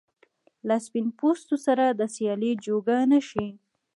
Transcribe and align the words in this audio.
له 0.67 0.75
سپین 0.85 1.07
پوستو 1.17 1.55
سره 1.65 1.85
د 1.89 2.01
سیالۍ 2.15 2.51
جوګه 2.65 2.97
نه 3.11 3.19
شي. 3.29 3.47